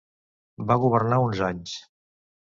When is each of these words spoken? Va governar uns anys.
Va 0.71 0.77
governar 0.85 1.19
uns 1.25 1.41
anys. 1.49 1.75